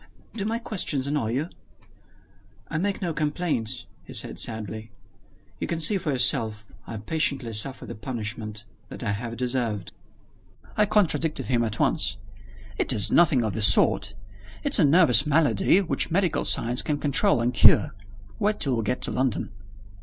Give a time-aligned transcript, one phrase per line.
[0.33, 1.47] "Do my questions annoy you?"
[2.69, 4.89] "I make no complaint," he said sadly.
[5.59, 9.93] "You can see for yourself I patiently suffer the punishment that I have deserved."
[10.75, 12.17] I contradicted him at once.
[12.79, 14.15] "It is nothing of the sort!
[14.63, 17.93] It's a nervous malady, which medical science can control and cure.
[18.39, 19.51] Wait till we get to London."